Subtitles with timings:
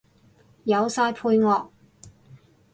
[0.63, 1.69] 有晒配樂